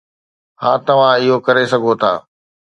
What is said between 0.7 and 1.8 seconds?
توهان اهو ڪري